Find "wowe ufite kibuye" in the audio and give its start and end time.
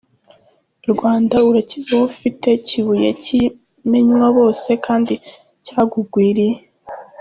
1.95-3.09